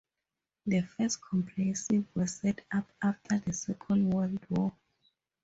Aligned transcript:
The 0.65 0.81
first 0.81 1.21
comprehensives 1.21 2.07
were 2.15 2.25
set 2.25 2.65
up 2.71 2.91
after 3.03 3.37
the 3.37 3.53
Second 3.53 4.09
World 4.09 4.39
War. 4.49 4.73